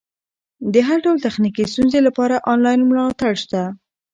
[0.73, 3.63] د هر ډول تخنیکي ستونزې لپاره انلاین ملاتړ شته.